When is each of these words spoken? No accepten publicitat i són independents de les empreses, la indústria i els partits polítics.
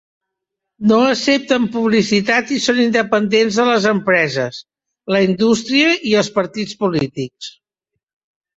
No 0.91 0.95
accepten 1.09 1.67
publicitat 1.75 2.53
i 2.55 2.57
són 2.63 2.79
independents 2.85 3.59
de 3.61 3.67
les 3.69 3.87
empreses, 3.93 4.59
la 5.17 5.23
indústria 5.29 5.95
i 6.15 6.19
els 6.25 6.35
partits 6.41 6.83
polítics. 6.83 7.55